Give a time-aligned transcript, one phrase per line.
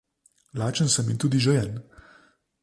[0.61, 1.71] Lačen sem in tudi žejen.